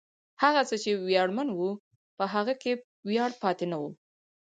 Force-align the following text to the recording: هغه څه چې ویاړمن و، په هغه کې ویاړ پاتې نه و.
هغه 0.43 0.61
څه 0.69 0.75
چې 0.83 0.91
ویاړمن 1.07 1.47
و، 1.53 1.59
په 2.17 2.23
هغه 2.33 2.53
کې 2.61 2.71
ویاړ 3.09 3.31
پاتې 3.41 3.65
نه 3.71 3.77
و. 3.81 3.83